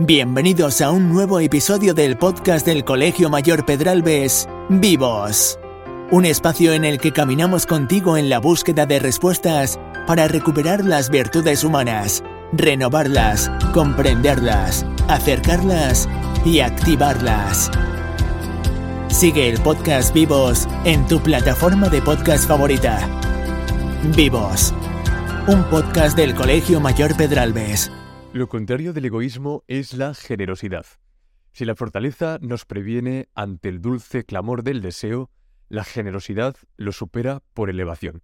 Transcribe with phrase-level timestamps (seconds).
[0.00, 5.58] Bienvenidos a un nuevo episodio del podcast del Colegio Mayor Pedralbes, Vivos.
[6.12, 9.76] Un espacio en el que caminamos contigo en la búsqueda de respuestas
[10.06, 12.22] para recuperar las virtudes humanas,
[12.52, 16.08] renovarlas, comprenderlas, acercarlas
[16.44, 17.68] y activarlas.
[19.08, 23.00] Sigue el podcast Vivos en tu plataforma de podcast favorita.
[24.14, 24.72] Vivos,
[25.48, 27.90] un podcast del Colegio Mayor Pedralbes.
[28.38, 30.86] Lo contrario del egoísmo es la generosidad.
[31.50, 35.28] Si la fortaleza nos previene ante el dulce clamor del deseo,
[35.68, 38.22] la generosidad lo supera por elevación.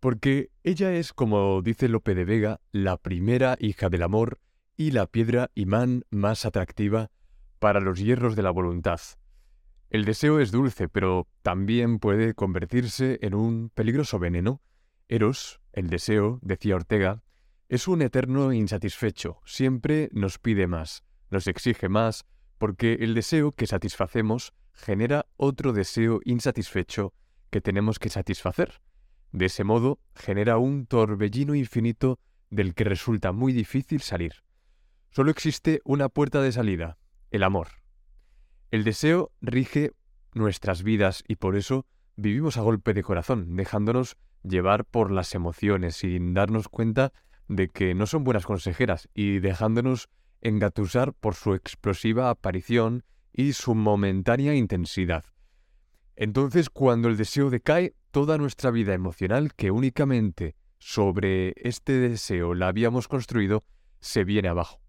[0.00, 4.38] Porque ella es, como dice Lope de Vega, la primera hija del amor
[4.76, 7.10] y la piedra imán más atractiva
[7.58, 9.00] para los hierros de la voluntad.
[9.88, 14.60] El deseo es dulce, pero también puede convertirse en un peligroso veneno.
[15.08, 17.22] Eros, el deseo, decía Ortega,
[17.68, 22.24] es un eterno insatisfecho, siempre nos pide más, nos exige más,
[22.56, 27.12] porque el deseo que satisfacemos genera otro deseo insatisfecho
[27.50, 28.80] que tenemos que satisfacer.
[29.32, 34.44] De ese modo, genera un torbellino infinito del que resulta muy difícil salir.
[35.10, 36.96] Solo existe una puerta de salida,
[37.30, 37.68] el amor.
[38.70, 39.92] El deseo rige
[40.32, 45.96] nuestras vidas y por eso vivimos a golpe de corazón, dejándonos llevar por las emociones
[45.96, 47.12] sin darnos cuenta
[47.48, 50.08] de que no son buenas consejeras y dejándonos
[50.40, 55.24] engatusar por su explosiva aparición y su momentánea intensidad.
[56.16, 62.68] Entonces, cuando el deseo decae, toda nuestra vida emocional, que únicamente sobre este deseo la
[62.68, 63.64] habíamos construido,
[64.00, 64.80] se viene abajo.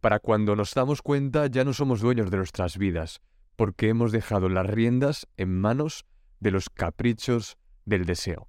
[0.00, 3.20] Para cuando nos damos cuenta ya no somos dueños de nuestras vidas,
[3.56, 6.04] porque hemos dejado las riendas en manos
[6.40, 8.48] de los caprichos del deseo.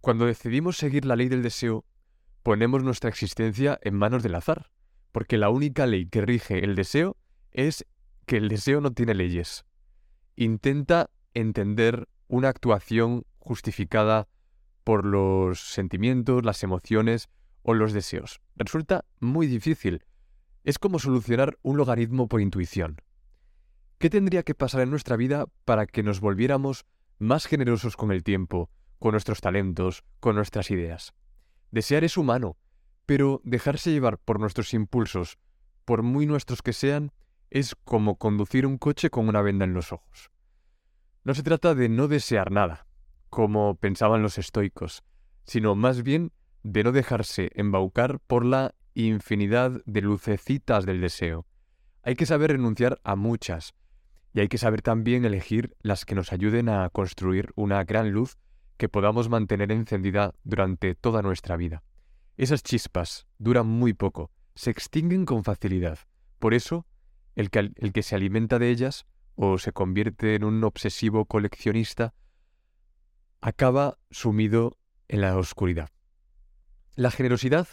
[0.00, 1.84] Cuando decidimos seguir la ley del deseo,
[2.44, 4.70] ponemos nuestra existencia en manos del azar,
[5.12, 7.16] porque la única ley que rige el deseo
[7.50, 7.86] es
[8.26, 9.64] que el deseo no tiene leyes.
[10.36, 14.28] Intenta entender una actuación justificada
[14.84, 17.30] por los sentimientos, las emociones
[17.62, 18.42] o los deseos.
[18.56, 20.04] Resulta muy difícil.
[20.64, 23.00] Es como solucionar un logaritmo por intuición.
[23.96, 26.84] ¿Qué tendría que pasar en nuestra vida para que nos volviéramos
[27.18, 28.68] más generosos con el tiempo,
[28.98, 31.14] con nuestros talentos, con nuestras ideas?
[31.74, 32.56] Desear es humano,
[33.04, 35.38] pero dejarse llevar por nuestros impulsos,
[35.84, 37.10] por muy nuestros que sean,
[37.50, 40.30] es como conducir un coche con una venda en los ojos.
[41.24, 42.86] No se trata de no desear nada,
[43.28, 45.02] como pensaban los estoicos,
[45.46, 46.30] sino más bien
[46.62, 51.44] de no dejarse embaucar por la infinidad de lucecitas del deseo.
[52.04, 53.74] Hay que saber renunciar a muchas,
[54.32, 58.38] y hay que saber también elegir las que nos ayuden a construir una gran luz
[58.76, 61.82] que podamos mantener encendida durante toda nuestra vida.
[62.36, 65.98] Esas chispas duran muy poco, se extinguen con facilidad.
[66.38, 66.86] Por eso,
[67.36, 72.14] el que, el que se alimenta de ellas o se convierte en un obsesivo coleccionista,
[73.40, 75.90] acaba sumido en la oscuridad.
[76.96, 77.68] La generosidad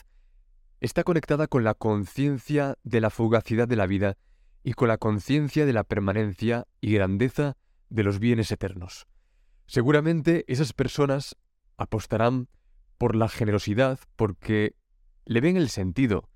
[0.79, 4.17] está conectada con la conciencia de la fugacidad de la vida
[4.63, 7.55] y con la conciencia de la permanencia y grandeza
[7.89, 9.07] de los bienes eternos.
[9.67, 11.35] Seguramente esas personas
[11.77, 12.49] apostarán
[12.97, 14.75] por la generosidad porque
[15.25, 16.29] le ven el sentido.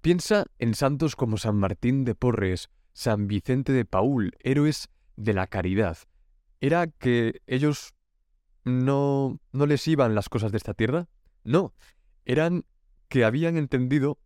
[0.00, 5.46] Piensa en santos como San Martín de Porres, San Vicente de Paul, héroes de la
[5.46, 5.98] caridad.
[6.60, 7.94] ¿Era que ellos
[8.64, 11.08] no, no les iban las cosas de esta tierra?
[11.44, 11.74] No,
[12.24, 12.64] eran
[13.08, 14.18] que habían entendido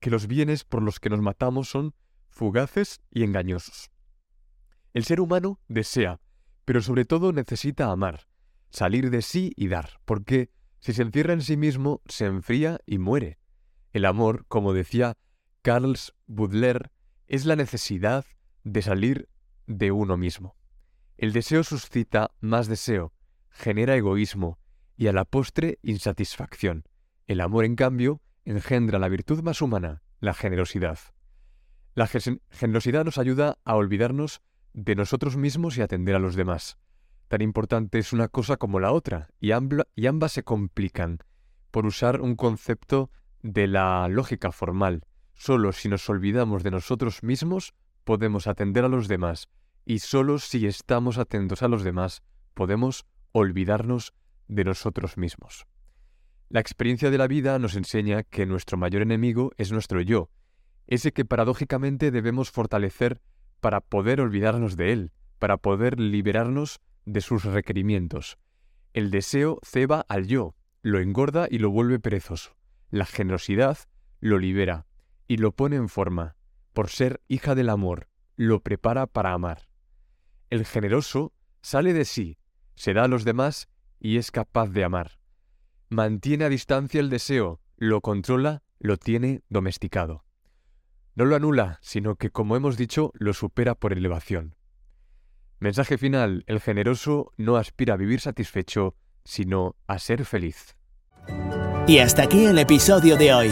[0.00, 1.94] que los bienes por los que nos matamos son
[2.28, 3.90] fugaces y engañosos.
[4.92, 6.20] El ser humano desea
[6.64, 8.26] pero sobre todo necesita amar,
[8.70, 10.50] salir de sí y dar, porque
[10.80, 13.38] si se encierra en sí mismo, se enfría y muere.
[13.92, 15.16] El amor, como decía
[15.62, 16.90] Carls Baudelaire,
[17.26, 18.24] es la necesidad
[18.64, 19.28] de salir
[19.66, 20.56] de uno mismo.
[21.18, 23.12] El deseo suscita más deseo,
[23.50, 24.58] genera egoísmo
[24.96, 26.84] y a la postre insatisfacción.
[27.26, 30.98] El amor, en cambio, engendra la virtud más humana, la generosidad.
[31.94, 32.08] La
[32.50, 34.40] generosidad nos ayuda a olvidarnos
[34.72, 36.78] de nosotros mismos y atender a los demás.
[37.28, 41.18] Tan importante es una cosa como la otra, y, ambas se complican,
[41.70, 43.10] por usar un concepto
[43.42, 45.04] de la lógica formal.
[45.34, 47.72] Solo si nos olvidamos de nosotros mismos
[48.04, 49.48] podemos atender a los demás,
[49.84, 52.22] y solo si estamos atentos a los demás
[52.54, 54.12] podemos olvidarnos
[54.48, 55.66] de nosotros mismos.
[56.48, 60.30] La experiencia de la vida nos enseña que nuestro mayor enemigo es nuestro yo,
[60.88, 63.20] ese que paradójicamente debemos fortalecer
[63.60, 68.38] para poder olvidarnos de Él, para poder liberarnos de sus requerimientos.
[68.92, 72.56] El deseo ceba al yo, lo engorda y lo vuelve perezoso.
[72.90, 73.78] La generosidad
[74.20, 74.86] lo libera
[75.28, 76.36] y lo pone en forma,
[76.72, 79.68] por ser hija del amor, lo prepara para amar.
[80.50, 81.32] El generoso
[81.62, 82.38] sale de sí,
[82.74, 83.68] se da a los demás
[84.00, 85.20] y es capaz de amar.
[85.88, 90.24] Mantiene a distancia el deseo, lo controla, lo tiene domesticado.
[91.20, 94.54] No lo anula, sino que, como hemos dicho, lo supera por elevación.
[95.58, 100.76] Mensaje final, el generoso no aspira a vivir satisfecho, sino a ser feliz.
[101.86, 103.50] Y hasta aquí el episodio de hoy.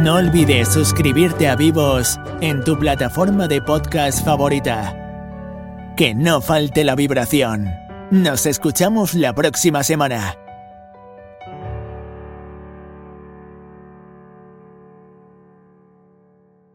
[0.00, 5.94] No olvides suscribirte a Vivos en tu plataforma de podcast favorita.
[5.94, 7.68] Que no falte la vibración.
[8.10, 10.45] Nos escuchamos la próxima semana.